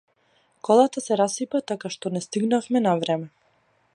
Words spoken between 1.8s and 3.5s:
што не стигнавме на време.